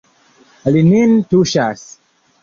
Li 0.75 0.81
nin 0.87 1.13
tuŝas. 1.33 1.83